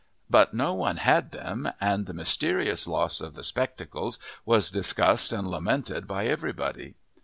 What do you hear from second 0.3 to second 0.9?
But no